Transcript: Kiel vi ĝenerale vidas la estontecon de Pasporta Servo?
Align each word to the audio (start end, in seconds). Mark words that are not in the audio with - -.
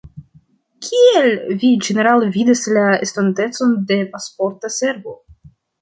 Kiel 0.85 1.29
vi 1.65 1.69
ĝenerale 1.89 2.31
vidas 2.39 2.65
la 2.79 2.87
estontecon 3.09 3.79
de 3.93 4.03
Pasporta 4.17 4.77
Servo? 4.81 5.19